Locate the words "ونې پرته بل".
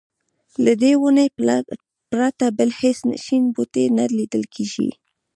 1.01-2.69